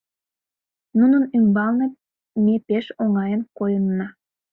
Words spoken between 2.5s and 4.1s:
пеш оҥайын койынна.